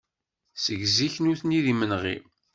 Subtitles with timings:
[0.63, 2.17] Seg zik nutni d imenɣi.